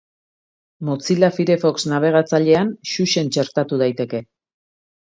Mozilla 0.89 1.29
Firefox 1.35 1.87
nabigatzailean 1.93 2.75
Xuxen 2.95 3.33
txertatu 3.39 3.83
daiteke. 3.87 4.27